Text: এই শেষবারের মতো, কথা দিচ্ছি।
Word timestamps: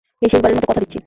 এই 0.23 0.29
শেষবারের 0.31 0.55
মতো, 0.57 0.67
কথা 0.69 0.81
দিচ্ছি। 0.83 0.99